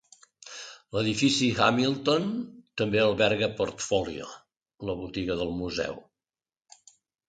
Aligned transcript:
L'edifici 0.95 1.49
Hamilton 1.65 2.25
també 2.83 3.05
alberga 3.05 3.53
Portfolio, 3.63 4.35
la 4.91 5.01
botiga 5.07 5.41
del 5.45 5.59
museu. 5.65 6.07